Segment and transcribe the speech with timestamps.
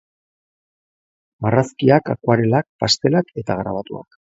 [1.45, 4.07] Marrazkiak, akuarelak, pastelak eta grabatuak.